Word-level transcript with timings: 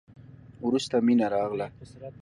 وروسته 0.65 0.95
مينه 1.07 1.25
راغله. 1.33 1.67